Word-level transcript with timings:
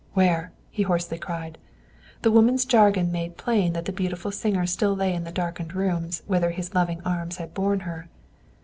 "Where?" 0.15 0.51
he 0.71 0.81
hoarsely 0.81 1.19
cried. 1.19 1.59
The 2.23 2.31
woman's 2.31 2.65
jargon 2.65 3.11
made 3.11 3.37
plain 3.37 3.73
that 3.73 3.85
the 3.85 3.91
beautiful 3.91 4.31
singer 4.31 4.65
still 4.65 4.95
lay 4.95 5.13
in 5.13 5.25
the 5.25 5.31
darkened 5.31 5.75
rooms 5.75 6.23
whither 6.25 6.49
his 6.49 6.73
loving 6.73 7.01
arms 7.05 7.37
had 7.37 7.53
borne 7.53 7.81
her. 7.81 8.09